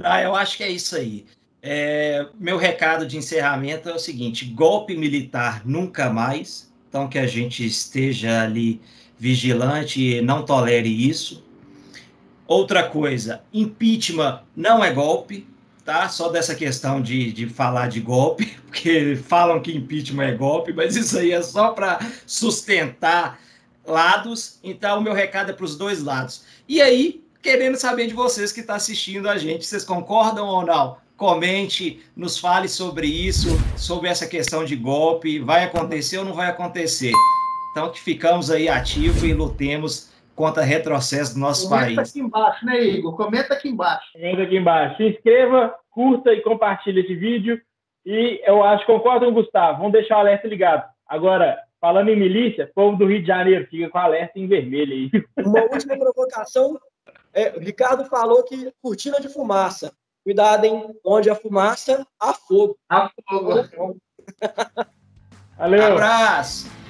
[0.03, 1.27] Ah, eu acho que é isso aí.
[1.61, 6.73] É, meu recado de encerramento é o seguinte: golpe militar nunca mais.
[6.89, 8.81] Então, que a gente esteja ali
[9.15, 11.45] vigilante e não tolere isso.
[12.47, 15.50] Outra coisa: impeachment não é golpe,
[15.85, 16.09] tá?
[16.09, 20.95] Só dessa questão de, de falar de golpe, porque falam que impeachment é golpe, mas
[20.95, 23.39] isso aí é só para sustentar
[23.85, 24.59] lados.
[24.63, 26.43] Então, o meu recado é para os dois lados.
[26.67, 29.65] E aí, querendo saber de vocês que estão tá assistindo a gente.
[29.65, 30.97] Vocês concordam ou não?
[31.17, 35.39] Comente, nos fale sobre isso, sobre essa questão de golpe.
[35.39, 37.11] Vai acontecer ou não vai acontecer?
[37.71, 41.95] Então, que ficamos aí ativos e lutemos contra retrocesso do nosso Comenta país.
[41.95, 43.15] Comenta aqui embaixo, né, Igor?
[43.15, 44.11] Comenta aqui embaixo.
[44.13, 44.97] Comenta aqui embaixo.
[44.97, 47.61] Se inscreva, curta e compartilhe esse vídeo.
[48.05, 50.89] E eu acho, concordo com o Gustavo, vamos deixar o alerta ligado.
[51.07, 54.93] Agora, falando em milícia, povo do Rio de Janeiro, fica com o alerta em vermelho
[54.93, 55.11] aí.
[55.45, 56.79] Uma última provocação
[57.33, 59.93] é, o Ricardo falou que cortina de fumaça.
[60.23, 60.93] Cuidado, hein?
[61.03, 62.77] Onde a fumaça, há fogo.
[62.89, 63.97] Há fogo.
[65.57, 65.93] Valeu.
[65.93, 66.80] Abraço.